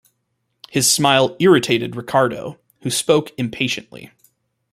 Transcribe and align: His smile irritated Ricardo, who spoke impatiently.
His 0.71 0.91
smile 0.91 1.35
irritated 1.39 1.95
Ricardo, 1.95 2.59
who 2.81 2.89
spoke 2.89 3.33
impatiently. 3.37 4.09